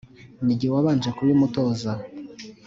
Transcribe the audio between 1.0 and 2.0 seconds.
kubimutoza!